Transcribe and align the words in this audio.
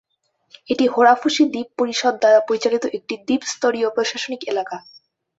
এটি 0.69 0.85
হোরাফুশি 0.87 1.43
দ্বীপ 1.47 1.69
পরিষদ 1.79 2.13
দ্বারা 2.21 2.39
পরিচালিত 2.47 2.83
একটি 2.97 3.15
দ্বীপ-স্তরীয় 3.27 3.89
প্রশাসনিক 3.89 4.41
এলাকা। 4.51 4.77